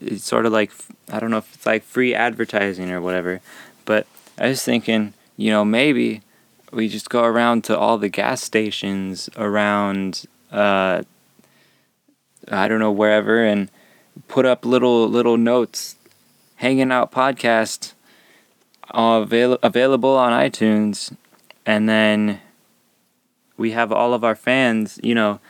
it's 0.00 0.24
sort 0.24 0.46
of 0.46 0.52
like 0.52 0.72
i 1.10 1.20
don't 1.20 1.30
know 1.30 1.38
if 1.38 1.54
it's 1.54 1.66
like 1.66 1.82
free 1.82 2.14
advertising 2.14 2.90
or 2.90 3.00
whatever 3.00 3.40
but 3.84 4.06
i 4.38 4.48
was 4.48 4.62
thinking 4.62 5.14
you 5.36 5.50
know 5.50 5.64
maybe 5.64 6.22
we 6.72 6.88
just 6.88 7.08
go 7.10 7.24
around 7.24 7.62
to 7.64 7.78
all 7.78 7.98
the 7.98 8.08
gas 8.08 8.42
stations 8.42 9.30
around 9.36 10.24
uh, 10.50 11.02
i 12.50 12.68
don't 12.68 12.80
know 12.80 12.90
wherever 12.90 13.44
and 13.44 13.70
put 14.28 14.46
up 14.46 14.64
little 14.64 15.08
little 15.08 15.36
notes 15.36 15.96
hanging 16.56 16.92
out 16.92 17.12
podcast 17.12 17.92
uh, 18.92 19.20
avail- 19.22 19.58
available 19.62 20.16
on 20.16 20.32
itunes. 20.32 21.16
And 21.66 21.88
then 21.88 22.40
we 23.56 23.70
have 23.70 23.90
all 23.92 24.14
of 24.14 24.24
our 24.24 24.34
fans 24.34 24.98
you 25.02 25.14
know 25.14 25.40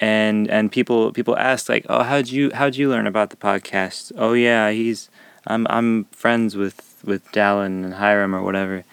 and 0.00 0.50
and 0.50 0.72
people 0.72 1.12
people 1.12 1.36
ask 1.36 1.68
like 1.68 1.86
oh 1.88 2.02
how'd 2.02 2.28
you 2.28 2.50
how'd 2.54 2.76
you 2.76 2.88
learn 2.88 3.06
about 3.06 3.30
the 3.30 3.36
podcast? 3.36 4.12
Oh 4.16 4.32
yeah 4.32 4.70
he's 4.70 5.08
i'm 5.46 5.66
i'm 5.70 6.04
friends 6.06 6.56
with 6.56 7.02
with 7.04 7.24
dallin 7.32 7.84
and 7.84 7.94
hiram 7.94 8.34
or 8.34 8.42
whatever. 8.42 8.84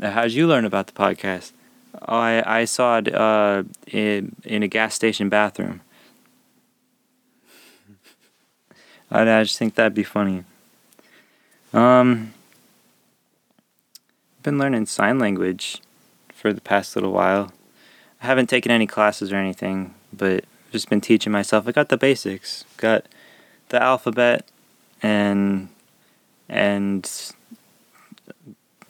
How'd 0.00 0.32
you 0.32 0.46
learn 0.46 0.64
about 0.64 0.86
the 0.86 0.92
podcast? 0.92 1.52
Oh 2.08 2.16
i 2.16 2.60
i 2.60 2.64
saw 2.64 2.98
it 2.98 3.14
uh 3.14 3.62
in 3.86 4.34
in 4.44 4.62
a 4.62 4.68
gas 4.68 4.94
station 4.94 5.28
bathroom 5.28 5.80
I, 9.12 9.40
I 9.40 9.42
just 9.44 9.58
think 9.58 9.74
that'd 9.74 9.94
be 9.94 10.02
funny. 10.02 10.44
Um, 11.72 12.32
been 14.42 14.58
learning 14.58 14.86
sign 14.86 15.18
language 15.18 15.80
for 16.32 16.52
the 16.52 16.60
past 16.60 16.96
little 16.96 17.12
while. 17.12 17.52
I 18.22 18.26
haven't 18.26 18.48
taken 18.48 18.72
any 18.72 18.86
classes 18.86 19.32
or 19.32 19.36
anything, 19.36 19.94
but 20.12 20.44
I've 20.66 20.72
just 20.72 20.88
been 20.88 21.00
teaching 21.00 21.30
myself. 21.30 21.68
I 21.68 21.72
got 21.72 21.90
the 21.90 21.96
basics. 21.96 22.64
Got 22.78 23.06
the 23.68 23.82
alphabet 23.82 24.46
and 25.02 25.68
and 26.48 27.32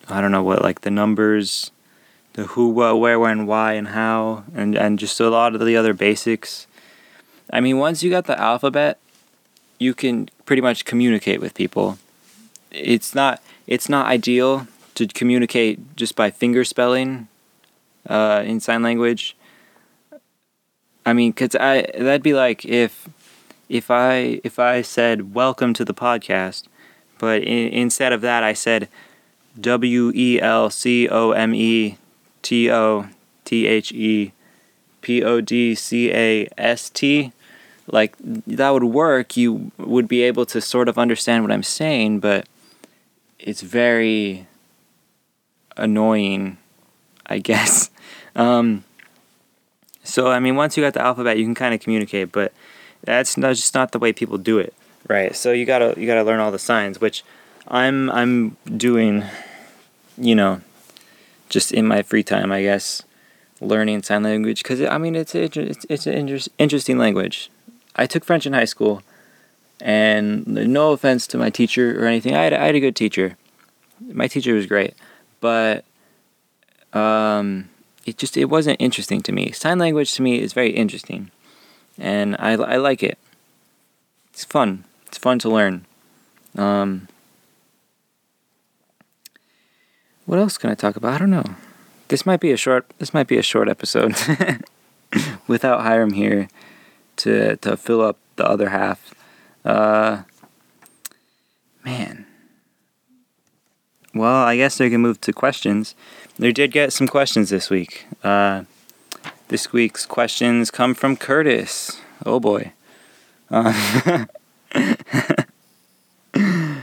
I 0.09 0.21
don't 0.21 0.33
know 0.33 0.43
what 0.43 0.63
like 0.63 0.83
the 0.83 0.91
numbers, 0.91 1.71
the 2.35 2.45
who, 2.45 2.69
what, 2.69 2.99
where, 2.99 3.19
when, 3.19 3.47
why, 3.47 3.75
and 3.75 3.89
how, 3.89 4.45
and 4.55 4.77
and 4.77 4.99
just 4.99 5.19
a 5.21 5.31
lot 5.31 5.55
of 5.55 5.65
the 5.65 5.77
other 5.77 5.95
basics. 5.95 6.67
I 7.51 7.61
mean, 7.61 7.79
once 7.79 8.03
you 8.03 8.11
got 8.11 8.27
the 8.27 8.39
alphabet, 8.39 8.99
you 9.83 9.95
can 9.95 10.29
pretty 10.47 10.63
much 10.63 10.85
communicate 10.85 11.41
with 11.41 11.55
people. 11.55 11.99
It's 12.71 13.15
not 13.15 13.43
it's 13.67 13.89
not 13.89 14.07
ideal 14.07 14.67
to 14.95 15.07
communicate 15.07 15.97
just 15.97 16.15
by 16.17 16.31
finger 16.31 16.65
spelling 16.65 17.29
uh, 18.09 18.43
in 18.47 18.61
sign 18.61 18.83
language. 18.83 19.37
I 21.05 21.13
mean, 21.13 21.33
cause 21.33 21.57
I 21.57 21.83
that'd 21.99 22.23
be 22.23 22.35
like 22.35 22.65
if 22.65 23.09
if 23.69 23.91
I 23.91 24.41
if 24.45 24.59
I 24.59 24.83
said 24.83 25.35
welcome 25.35 25.75
to 25.75 25.85
the 25.85 25.95
podcast, 25.95 26.65
but 27.19 27.43
in, 27.43 27.69
instead 27.73 28.13
of 28.13 28.21
that 28.21 28.43
I 28.45 28.53
said 28.53 28.89
W 29.61 30.13
E 30.15 30.41
L 30.41 30.71
C 30.71 31.09
O 31.09 31.33
M 31.33 31.55
E 31.55 31.99
T 32.43 32.71
O 32.71 33.09
T 33.45 33.67
H 33.67 33.93
E 33.93 34.33
P 35.01 35.23
O 35.25 35.41
D 35.41 35.75
C 35.75 36.13
A 36.13 36.49
S 36.57 36.89
T 36.89 37.33
like 37.93 38.17
that 38.19 38.71
would 38.71 38.83
work 38.83 39.37
you 39.37 39.71
would 39.79 40.09
be 40.09 40.23
able 40.23 40.45
to 40.45 40.61
sort 40.61 40.89
of 40.89 40.99
understand 40.99 41.45
what 41.45 41.53
i'm 41.53 41.63
saying 41.63 42.19
but 42.19 42.49
it's 43.39 43.61
very 43.61 44.47
annoying 45.77 46.59
i 47.27 47.39
guess. 47.39 47.89
Um, 48.35 48.85
so 50.05 50.31
i 50.31 50.41
mean 50.41 50.57
once 50.57 50.79
you 50.79 50.83
got 50.83 50.95
the 50.95 51.03
alphabet 51.03 51.37
you 51.37 51.45
can 51.45 51.55
kind 51.55 51.75
of 51.75 51.81
communicate 51.81 52.33
but 52.33 52.55
that's 53.05 53.37
not 53.37 53.57
just 53.57 53.75
not 53.75 53.93
the 53.93 53.99
way 53.99 54.11
people 54.11 54.39
do 54.39 54.59
it 54.59 54.73
right? 55.07 55.37
So 55.37 55.53
you 55.53 55.67
gotta 55.67 55.95
you 55.99 56.07
gotta 56.07 56.23
learn 56.23 56.41
all 56.41 56.51
the 56.51 56.59
signs 56.59 56.99
which 56.99 57.25
i'm 57.69 58.11
i'm 58.11 58.57
doing 58.75 59.25
you 60.17 60.35
know 60.35 60.61
just 61.49 61.73
in 61.73 61.87
my 61.87 62.03
free 62.03 62.23
time 62.23 62.51
i 62.51 62.63
guess 62.63 63.03
learning 63.61 64.03
sign 64.03 64.23
language 64.23 64.63
because 64.63 64.81
i 64.83 64.99
mean 64.99 65.15
it's 65.15 65.35
it's, 65.35 65.85
it's 65.89 66.07
an 66.07 66.41
interesting 66.59 66.99
language 66.99 67.51
I 67.97 68.07
took 68.07 68.25
French 68.25 68.47
in 68.47 68.53
high 68.53 68.65
school, 68.65 69.03
and 69.81 70.47
no 70.47 70.93
offense 70.93 71.27
to 71.29 71.39
my 71.39 71.51
teacher 71.51 72.03
or 72.03 72.07
anything, 72.07 72.35
I 72.35 72.45
had, 72.45 72.53
I 72.53 72.67
had 72.67 72.75
a 72.75 72.81
good 72.81 72.97
teacher. 72.97 73.37
My 74.01 74.29
teacher 74.29 74.55
was 74.55 74.67
great, 74.67 74.95
but 75.41 75.85
um, 76.93 77.69
it 78.05 78.19
just 78.19 78.37
it 78.37 78.47
wasn't 78.47 78.81
interesting 78.81 79.21
to 79.23 79.33
me. 79.33 79.53
Sign 79.53 79.79
language 79.79 80.15
to 80.15 80.23
me 80.23 80.41
is 80.41 80.53
very 80.53 80.71
interesting, 80.71 81.31
and 81.99 82.37
I, 82.39 82.53
I 82.53 82.77
like 82.77 83.03
it. 83.03 83.19
It's 84.33 84.45
fun. 84.45 84.85
It's 85.07 85.19
fun 85.19 85.39
to 85.41 85.49
learn. 85.49 85.85
Um, 86.57 87.09
what 90.27 90.39
else 90.39 90.59
can 90.59 90.71
I 90.71 90.75
talk 90.75 90.97
about? 90.97 91.15
I 91.15 91.19
don't 91.19 91.31
know. 91.31 91.45
This 92.09 92.27
might 92.27 92.41
be 92.41 92.53
a 92.53 92.57
short. 92.57 92.87
This 92.99 93.13
might 93.15 93.27
be 93.27 93.39
a 93.39 93.43
short 93.43 93.69
episode 93.69 94.15
without 95.47 95.83
Hiram 95.83 96.13
here 96.13 96.49
to 97.23 97.57
to 97.57 97.77
fill 97.77 98.01
up 98.01 98.19
the 98.37 98.47
other 98.47 98.69
half. 98.71 99.15
Uh, 99.65 100.23
man. 101.85 102.27
Well, 104.15 104.43
I 104.43 104.57
guess 104.57 104.79
we 104.79 104.91
can 104.91 105.01
move 105.01 105.21
to 105.23 105.33
questions. 105.33 105.95
We 106.39 106.53
did 106.53 106.71
get 106.71 106.93
some 106.93 107.09
questions 107.09 107.49
this 107.49 107.71
week. 107.71 108.05
Uh, 108.23 108.65
this 109.49 109.73
week's 109.73 110.05
questions 110.05 110.71
come 110.71 110.95
from 110.95 111.17
Curtis. 111.17 112.01
Oh 112.27 112.41
boy. 112.41 112.73
Uh, 113.51 114.27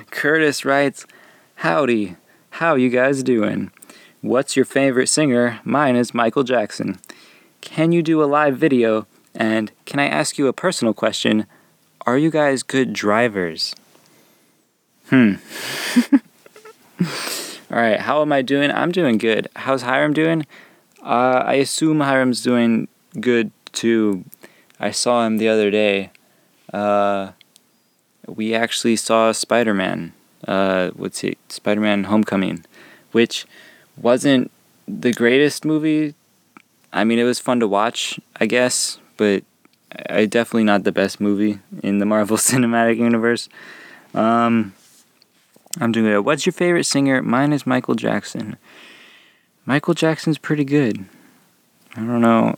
Curtis 0.10 0.66
writes, 0.66 1.06
"Howdy, 1.56 2.16
how 2.52 2.76
you 2.76 2.90
guys 2.90 3.24
doing? 3.24 3.72
What's 4.22 4.56
your 4.56 4.66
favorite 4.66 5.08
singer? 5.08 5.60
Mine 5.64 5.96
is 5.96 6.14
Michael 6.14 6.44
Jackson. 6.44 7.00
Can 7.62 7.92
you 7.92 8.02
do 8.02 8.24
a 8.24 8.26
live 8.26 8.58
video 8.58 9.08
and 9.36 9.72
can 9.86 10.00
I 10.00 10.08
ask 10.08 10.38
you 10.38 10.48
a 10.48 10.54
personal 10.54 10.94
question? 10.94 11.46
Are 12.06 12.18
you 12.18 12.30
guys 12.32 12.64
good 12.64 12.94
drivers? 12.94 13.76
Hmm. 15.10 15.36
All 17.72 17.78
right, 17.78 18.00
how 18.00 18.22
am 18.22 18.32
I 18.32 18.42
doing? 18.42 18.72
I'm 18.72 18.92
doing 18.92 19.18
good. 19.18 19.48
How's 19.56 19.84
Hiram 19.84 20.14
doing? 20.14 20.46
Uh, 21.02 21.44
I 21.46 21.54
assume 21.56 22.02
Hiram's 22.02 22.42
doing 22.44 22.88
good 23.20 23.52
too. 23.72 24.26
I 24.80 24.92
saw 24.92 25.26
him 25.26 25.38
the 25.38 25.50
other 25.50 25.70
day. 25.70 26.12
Uh, 26.74 27.32
we 28.28 28.54
actually 28.54 28.96
saw 28.96 29.32
Spider 29.32 29.74
Man. 29.74 30.14
Uh, 30.48 30.90
what's 30.92 31.24
it? 31.24 31.38
Spider 31.50 31.82
Man 31.82 32.06
Homecoming, 32.06 32.66
which 33.12 33.46
wasn't 33.98 34.52
the 34.88 35.14
greatest 35.14 35.66
movie. 35.66 36.16
I 36.92 37.04
mean, 37.04 37.20
it 37.20 37.24
was 37.24 37.40
fun 37.40 37.60
to 37.60 37.68
watch, 37.68 38.20
I 38.40 38.46
guess, 38.46 38.98
but 39.20 39.44
I 40.10 40.26
definitely 40.26 40.64
not 40.64 40.86
the 40.86 40.94
best 40.94 41.20
movie 41.20 41.60
in 41.84 42.00
the 42.00 42.06
Marvel 42.06 42.38
Cinematic 42.52 42.98
Universe. 42.98 43.50
Um, 44.14 44.74
I'm 45.80 45.92
doing 45.92 46.12
it. 46.12 46.24
What's 46.24 46.46
your 46.46 46.54
favorite 46.54 46.86
singer? 46.86 47.22
Mine 47.22 47.52
is 47.52 47.68
Michael 47.68 47.96
Jackson. 47.96 48.56
Michael 49.66 49.94
Jackson's 49.94 50.38
pretty 50.38 50.64
good. 50.64 51.04
I 51.96 52.00
don't 52.00 52.22
know 52.22 52.58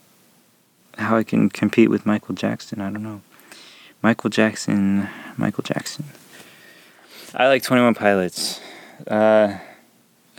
how 0.99 1.17
I 1.17 1.23
can 1.23 1.49
compete 1.49 1.89
with 1.89 2.05
Michael 2.05 2.35
Jackson. 2.35 2.79
I 2.79 2.91
don't 2.91 3.03
know. 3.03 3.21
Michael 4.03 4.29
Jackson. 4.29 5.09
Michael 5.37 5.63
Jackson. 5.63 6.05
I 7.33 7.47
like 7.47 7.63
Twenty 7.63 7.81
One 7.81 7.95
Pilots. 7.95 8.61
Uh, 9.07 9.57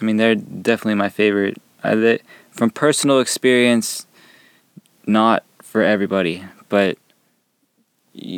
I 0.00 0.04
mean, 0.04 0.18
they're 0.18 0.36
definitely 0.36 0.94
my 0.94 1.08
favorite. 1.08 1.60
I, 1.82 1.96
they, 1.96 2.18
from 2.52 2.70
personal 2.70 3.18
experience, 3.18 4.06
not 5.04 5.42
for 5.72 5.82
everybody, 5.82 6.44
but 6.68 6.98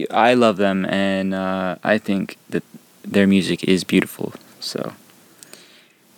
I 0.09 0.35
love 0.35 0.57
them, 0.57 0.85
and 0.85 1.35
uh, 1.35 1.75
I 1.83 1.99
think 1.99 2.39
that 2.51 2.63
their 3.03 3.27
music 3.27 3.65
is 3.65 3.83
beautiful. 3.83 4.33
So, 4.61 4.93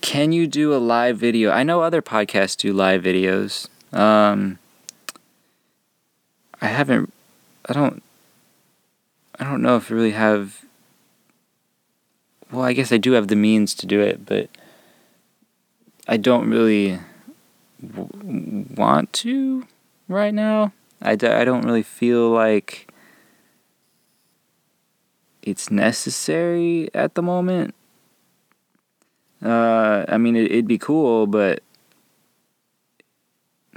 can 0.02 0.32
you 0.32 0.46
do 0.46 0.74
a 0.74 0.76
live 0.76 1.16
video? 1.16 1.50
I 1.50 1.62
know 1.62 1.80
other 1.80 2.02
podcasts 2.02 2.54
do 2.54 2.74
live 2.74 3.02
videos. 3.02 3.68
Um, 3.94 4.58
I 6.60 6.66
haven't. 6.66 7.10
I 7.66 7.72
don't. 7.72 8.02
I 9.38 9.44
don't 9.44 9.62
know 9.62 9.76
if 9.76 9.90
I 9.90 9.94
really 9.94 10.10
have. 10.10 10.66
Well, 12.52 12.62
I 12.62 12.74
guess 12.74 12.92
I 12.92 12.98
do 12.98 13.12
have 13.12 13.28
the 13.28 13.36
means 13.36 13.72
to 13.76 13.86
do 13.86 14.02
it, 14.02 14.26
but 14.26 14.50
I 16.06 16.18
don't 16.18 16.50
really 16.50 16.98
w- 17.80 18.66
want 18.76 19.14
to 19.24 19.66
right 20.08 20.34
now. 20.34 20.72
I, 21.02 21.14
d- 21.16 21.26
I 21.26 21.44
don't 21.44 21.64
really 21.64 21.82
feel 21.82 22.30
like 22.30 22.92
it's 25.42 25.70
necessary 25.70 26.90
at 26.94 27.14
the 27.14 27.22
moment. 27.22 27.74
Uh, 29.42 30.04
I 30.08 30.18
mean, 30.18 30.34
it, 30.34 30.50
it'd 30.50 30.66
be 30.66 30.78
cool, 30.78 31.26
but 31.26 31.62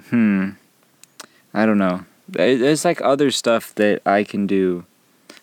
hmm, 0.09 0.51
I 1.53 1.65
don't 1.65 1.77
know. 1.77 2.05
There's 2.27 2.85
like 2.85 3.01
other 3.01 3.31
stuff 3.31 3.73
that 3.75 4.01
I 4.05 4.23
can 4.23 4.47
do. 4.47 4.85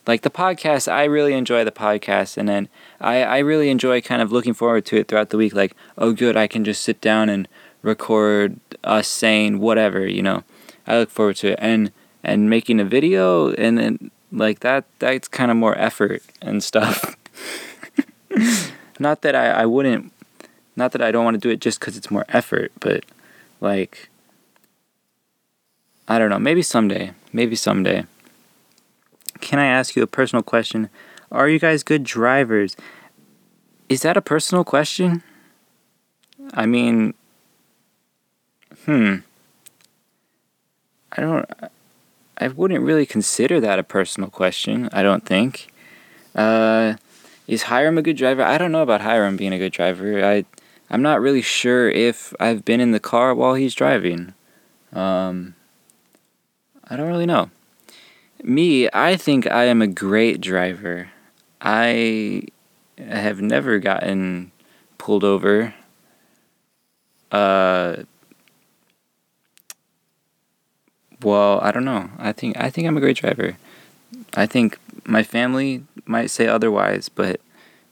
Like 0.07 0.23
the 0.23 0.31
podcast, 0.31 0.91
I 0.91 1.05
really 1.05 1.33
enjoy 1.33 1.65
the 1.65 1.73
podcast, 1.73 2.37
and 2.37 2.49
then 2.49 2.69
I, 3.01 3.23
I 3.25 3.39
really 3.39 3.71
enjoy 3.71 4.01
kind 4.01 4.23
of 4.23 4.31
looking 4.31 4.55
forward 4.55 4.85
to 4.87 4.97
it 4.97 5.09
throughout 5.09 5.31
the 5.31 5.37
week. 5.37 5.53
Like, 5.53 5.75
oh, 5.99 6.13
good, 6.13 6.37
I 6.37 6.47
can 6.47 6.65
just 6.65 6.83
sit 6.83 7.01
down 7.01 7.29
and 7.29 7.49
record 7.83 8.61
us 8.85 9.09
saying 9.09 9.59
whatever, 9.59 10.07
you 10.07 10.23
know. 10.23 10.45
I 10.87 10.99
look 10.99 11.11
forward 11.11 11.37
to 11.37 11.53
it, 11.53 11.59
and 11.61 11.93
and 12.23 12.51
making 12.51 12.81
a 12.81 12.85
video, 12.85 13.53
and 13.53 13.79
then 13.79 14.11
like 14.33 14.61
that 14.61 14.85
that's 14.99 15.29
kind 15.29 15.51
of 15.51 15.57
more 15.57 15.77
effort 15.79 16.23
and 16.41 16.63
stuff. 16.63 17.17
not 18.99 19.23
that 19.23 19.35
I, 19.35 19.51
I 19.51 19.67
wouldn't, 19.67 20.13
not 20.75 20.93
that 20.93 21.03
I 21.03 21.11
don't 21.11 21.25
want 21.25 21.35
to 21.35 21.41
do 21.41 21.51
it 21.51 21.61
just 21.61 21.81
because 21.81 21.97
it's 21.97 22.11
more 22.11 22.25
effort, 22.29 22.73
but 22.81 23.05
like, 23.61 24.09
I 26.09 26.19
don't 26.19 26.31
know, 26.31 26.39
maybe 26.39 26.63
someday, 26.63 27.13
maybe 27.33 27.57
someday. 27.57 28.05
Can 29.41 29.59
I 29.59 29.67
ask 29.67 29.97
you 29.97 30.03
a 30.03 30.07
personal 30.07 30.43
question? 30.43 30.89
Are 31.31 31.49
you 31.49 31.59
guys 31.59 31.83
good 31.83 32.05
drivers? 32.05 32.77
Is 33.89 34.03
that 34.03 34.17
a 34.17 34.23
personal 34.23 34.65
question? 34.65 35.23
I 36.55 36.67
mean, 36.67 37.15
hmm. 38.85 39.17
I 41.17 41.21
don't. 41.21 41.51
I 42.39 42.49
wouldn't 42.49 42.85
really 42.85 43.07
consider 43.07 43.61
that 43.61 43.79
a 43.79 43.83
personal 43.83 44.29
question. 44.29 44.91
I 44.93 45.03
don't 45.03 45.25
think. 45.25 45.69
Uh, 46.35 46.95
is 47.47 47.65
Hiram 47.65 47.97
a 47.97 48.03
good 48.03 48.17
driver? 48.17 48.43
I 48.43 48.59
don't 48.59 48.73
know 48.73 48.83
about 48.83 49.01
Hiram 49.01 49.37
being 49.37 49.55
a 49.55 49.59
good 49.59 49.73
driver. 49.73 50.23
I, 50.23 50.45
I'm 50.91 51.01
not 51.01 51.21
really 51.21 51.41
sure 51.41 51.89
if 51.89 52.35
I've 52.39 52.65
been 52.65 52.81
in 52.81 52.91
the 52.91 53.01
car 53.01 53.35
while 53.35 53.55
he's 53.55 53.75
driving. 53.75 54.35
Um, 54.93 55.55
I 56.85 56.97
don't 56.97 57.09
really 57.09 57.27
know. 57.27 57.51
Me, 58.43 58.89
I 58.93 59.17
think 59.17 59.47
I 59.47 59.65
am 59.65 59.81
a 59.81 59.87
great 59.87 60.41
driver. 60.43 61.11
I 61.61 62.43
have 62.99 63.41
never 63.41 63.79
gotten 63.79 64.53
pulled 64.99 65.25
over. 65.25 65.75
Uh, 67.33 68.05
well, 71.23 71.61
I 71.63 71.71
don't 71.71 71.85
know. 71.85 72.11
I 72.19 72.33
think 72.33 72.57
I 72.59 72.71
think 72.71 72.87
I'm 72.87 72.97
a 72.97 73.01
great 73.01 73.17
driver. 73.17 73.57
I 74.35 74.47
think 74.47 74.79
my 75.05 75.23
family 75.23 75.85
might 76.05 76.31
say 76.31 76.47
otherwise, 76.47 77.09
but 77.09 77.41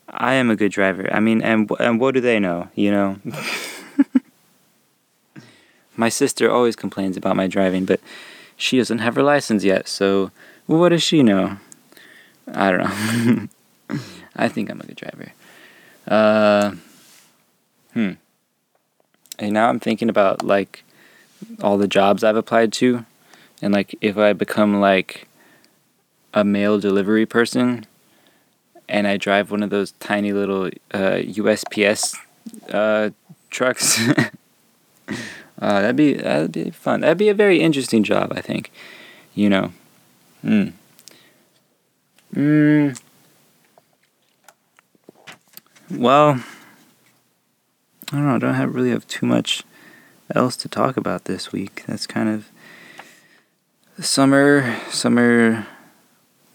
I 0.09 0.35
am 0.35 0.51
a 0.51 0.57
good 0.57 0.73
driver. 0.73 1.13
I 1.13 1.21
mean, 1.21 1.43
and 1.43 1.71
and 1.81 2.01
what 2.01 2.15
do 2.15 2.21
they 2.21 2.39
know? 2.39 2.69
You 2.75 2.91
know. 2.91 3.17
my 5.97 6.09
sister 6.09 6.51
always 6.51 6.77
complains 6.77 7.17
about 7.17 7.37
my 7.37 7.47
driving, 7.47 7.85
but 7.85 8.01
she 8.57 8.77
doesn't 8.79 8.99
have 8.99 9.17
her 9.17 9.23
license 9.23 9.65
yet. 9.65 9.89
So, 9.89 10.31
what 10.67 10.91
does 10.91 11.03
she 11.03 11.23
know? 11.23 11.59
I 12.53 12.71
don't 12.71 13.49
know. 13.89 13.99
I 14.37 14.49
think 14.49 14.71
I'm 14.71 14.81
a 14.81 14.85
good 14.85 14.97
driver. 14.97 15.33
Uh, 16.07 16.75
hmm. 17.93 18.13
And 19.39 19.53
now 19.53 19.69
I'm 19.69 19.81
thinking 19.81 20.09
about 20.09 20.43
like 20.43 20.85
all 21.63 21.79
the 21.79 21.89
jobs 21.89 22.23
I've 22.23 22.37
applied 22.37 22.73
to 22.75 23.05
and 23.65 23.73
like 23.73 23.97
if 24.03 24.19
I 24.19 24.35
become 24.35 24.79
like 24.79 25.27
a 26.35 26.45
mail 26.45 26.79
delivery 26.79 27.25
person 27.25 27.87
and 28.91 29.07
I 29.07 29.17
drive 29.17 29.51
one 29.51 29.63
of 29.63 29.71
those 29.71 29.93
tiny 29.93 30.35
little 30.35 30.67
uh, 30.93 31.17
USPS 31.25 32.15
uh, 32.71 33.11
trucks, 33.49 34.07
uh, 34.19 34.27
that'd 35.59 35.97
be 35.97 36.13
that'd 36.13 36.53
be 36.53 36.71
fun. 36.73 37.01
That'd 37.01 37.17
be 37.17 37.31
a 37.31 37.35
very 37.35 37.63
interesting 37.63 38.03
job, 38.03 38.35
I 38.37 38.43
think. 38.43 38.71
You 39.35 39.49
know. 39.49 39.73
Hmm. 40.43 40.69
Hmm. 42.35 42.91
Well, 45.91 46.45
I 48.13 48.17
don't 48.17 48.27
know. 48.27 48.35
I 48.35 48.39
don't 48.39 48.55
have 48.55 48.75
really 48.75 48.91
have 48.91 49.09
too 49.09 49.25
much 49.25 49.63
else 50.35 50.55
to 50.57 50.69
talk 50.69 50.99
about 50.99 51.25
this 51.25 51.51
week. 51.51 51.85
That's 51.87 52.07
kind 52.07 52.29
of 52.29 52.51
summer, 54.01 54.79
summer, 54.91 55.67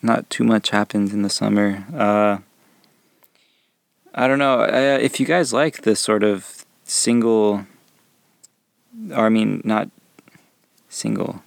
not 0.02 0.30
too 0.30 0.43
much 0.43 0.69
happens 0.69 1.13
in 1.13 1.21
the 1.21 1.30
summer. 1.30 1.86
Uh, 1.93 2.39
I 4.13 4.28
don't 4.28 4.39
know. 4.39 4.62
Uh, 4.62 4.97
if 5.02 5.19
you 5.19 5.25
guys 5.25 5.54
like 5.54 5.82
this 5.84 5.99
sort 5.99 6.23
of 6.23 6.65
single, 6.84 7.65
or 9.12 9.25
I 9.25 9.30
mean, 9.30 9.62
not 9.63 9.89
single, 10.89 11.43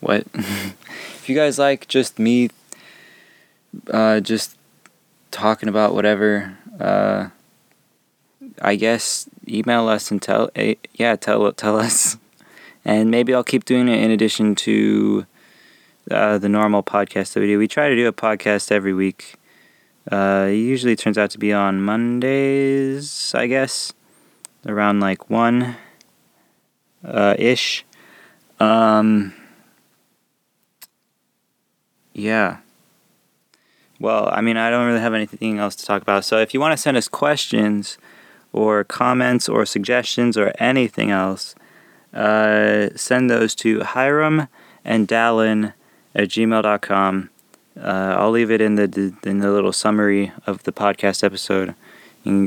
what? 0.00 0.26
if 0.34 1.28
you 1.28 1.34
guys 1.34 1.58
like 1.58 1.88
just 1.88 2.18
me, 2.18 2.50
uh, 3.90 4.20
just 4.20 4.56
talking 5.30 5.68
about 5.68 5.94
whatever, 5.94 6.56
uh, 6.78 7.28
I 8.60 8.76
guess 8.76 9.28
email 9.48 9.88
us 9.88 10.10
and 10.10 10.20
tell, 10.20 10.50
uh, 10.56 10.74
yeah, 10.94 11.16
tell 11.16 11.52
tell 11.52 11.78
us 11.78 12.16
and 12.88 13.10
maybe 13.10 13.34
I'll 13.34 13.44
keep 13.44 13.66
doing 13.66 13.86
it 13.86 14.02
in 14.02 14.10
addition 14.10 14.54
to 14.54 15.26
uh, 16.10 16.38
the 16.38 16.48
normal 16.48 16.82
podcast 16.82 17.34
that 17.34 17.40
we 17.40 17.46
do. 17.46 17.58
We 17.58 17.68
try 17.68 17.90
to 17.90 17.94
do 17.94 18.08
a 18.08 18.14
podcast 18.14 18.72
every 18.72 18.94
week. 18.94 19.34
Uh, 20.10 20.46
it 20.48 20.54
usually 20.54 20.96
turns 20.96 21.18
out 21.18 21.30
to 21.32 21.38
be 21.38 21.52
on 21.52 21.82
Mondays, 21.82 23.34
I 23.34 23.46
guess, 23.46 23.92
around 24.66 25.00
like 25.00 25.28
1 25.28 25.76
uh, 27.04 27.34
ish. 27.38 27.84
Um, 28.58 29.34
yeah. 32.14 32.60
Well, 34.00 34.30
I 34.32 34.40
mean, 34.40 34.56
I 34.56 34.70
don't 34.70 34.86
really 34.86 35.00
have 35.00 35.12
anything 35.12 35.58
else 35.58 35.76
to 35.76 35.84
talk 35.84 36.00
about. 36.00 36.24
So 36.24 36.38
if 36.38 36.54
you 36.54 36.60
want 36.60 36.72
to 36.72 36.78
send 36.78 36.96
us 36.96 37.06
questions 37.06 37.98
or 38.54 38.82
comments 38.82 39.46
or 39.46 39.66
suggestions 39.66 40.38
or 40.38 40.54
anything 40.58 41.10
else, 41.10 41.54
uh, 42.14 42.88
send 42.96 43.30
those 43.30 43.54
to 43.56 43.80
Hiram 43.80 44.48
and 44.84 45.06
Dallin 45.06 45.74
at 46.14 46.28
gmail.com. 46.28 47.30
Uh, 47.80 48.16
I'll 48.18 48.30
leave 48.30 48.50
it 48.50 48.60
in 48.60 48.74
the 48.74 49.14
in 49.22 49.38
the 49.38 49.52
little 49.52 49.72
summary 49.72 50.32
of 50.46 50.64
the 50.64 50.72
podcast 50.72 51.22
episode, 51.22 51.74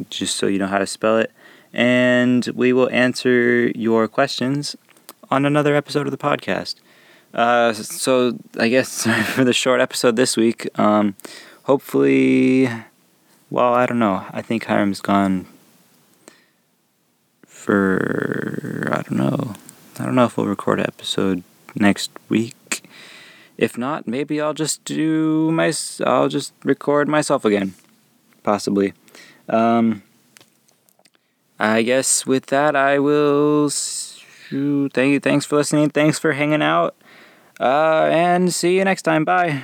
just 0.09 0.35
so 0.35 0.47
you 0.47 0.59
know 0.59 0.67
how 0.67 0.79
to 0.79 0.87
spell 0.87 1.17
it. 1.17 1.31
And 1.73 2.45
we 2.47 2.73
will 2.73 2.89
answer 2.89 3.69
your 3.69 4.07
questions 4.09 4.75
on 5.29 5.45
another 5.45 5.73
episode 5.75 6.05
of 6.05 6.11
the 6.11 6.17
podcast. 6.17 6.75
Uh, 7.33 7.71
so 7.71 8.37
I 8.59 8.67
guess 8.67 9.07
for 9.33 9.45
the 9.45 9.53
short 9.53 9.79
episode 9.79 10.17
this 10.17 10.35
week, 10.35 10.67
um, 10.77 11.15
hopefully, 11.63 12.69
well, 13.49 13.73
I 13.73 13.85
don't 13.85 13.99
know. 13.99 14.25
I 14.31 14.41
think 14.41 14.65
Hiram's 14.65 14.99
gone 14.99 15.45
for 17.61 18.89
I 18.91 19.01
don't 19.03 19.17
know. 19.17 19.55
I 19.99 20.05
don't 20.05 20.15
know 20.15 20.25
if 20.25 20.37
we'll 20.37 20.47
record 20.47 20.79
an 20.79 20.87
episode 20.87 21.43
next 21.75 22.11
week. 22.27 22.83
If 23.57 23.77
not, 23.77 24.07
maybe 24.07 24.41
I'll 24.41 24.55
just 24.55 24.83
do 24.85 25.51
my 25.51 25.71
I'll 26.05 26.27
just 26.29 26.53
record 26.63 27.07
myself 27.07 27.45
again, 27.45 27.75
possibly. 28.43 28.93
Um, 29.47 30.01
I 31.59 31.83
guess 31.83 32.25
with 32.25 32.47
that, 32.47 32.75
I 32.75 32.97
will. 32.99 33.69
Thank 33.69 34.97
you. 34.97 35.19
Thanks 35.19 35.45
for 35.45 35.57
listening. 35.57 35.91
Thanks 35.91 36.17
for 36.17 36.33
hanging 36.33 36.61
out. 36.63 36.95
Uh, 37.59 38.09
and 38.11 38.51
see 38.51 38.77
you 38.77 38.83
next 38.83 39.03
time. 39.03 39.23
Bye. 39.23 39.63